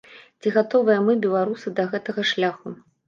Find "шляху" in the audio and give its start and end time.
2.31-2.67